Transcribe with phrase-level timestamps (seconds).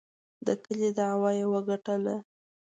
[0.45, 2.15] د کلي دعوه یې وګټله.